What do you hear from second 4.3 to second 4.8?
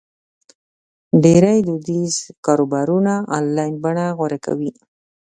کوي.